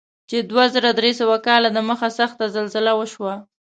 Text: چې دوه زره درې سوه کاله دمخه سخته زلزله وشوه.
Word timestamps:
چې 0.29 0.37
دوه 0.49 0.65
زره 0.73 0.91
درې 0.99 1.11
سوه 1.19 1.37
کاله 1.47 1.69
دمخه 1.77 2.09
سخته 2.19 2.45
زلزله 2.55 2.91
وشوه. 2.95 3.35